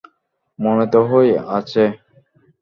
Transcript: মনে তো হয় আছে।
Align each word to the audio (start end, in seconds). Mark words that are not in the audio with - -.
মনে 0.59 0.85
তো 0.93 0.99
হয় 1.09 1.31
আছে। 1.57 1.83